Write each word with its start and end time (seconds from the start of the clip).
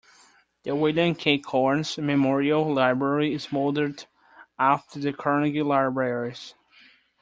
The 0.63 0.75
William 0.75 1.13
K. 1.13 1.37
Kohrs 1.37 1.99
Memorial 2.03 2.73
Library 2.73 3.35
is 3.35 3.51
modeled 3.51 4.07
after 4.57 4.97
the 4.99 5.13
Carnegie 5.13 5.61
Libraries. 5.61 6.55